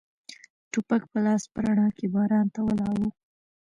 [0.71, 3.03] ټوپک په لاس په رڼا کې باران ته ولاړ و.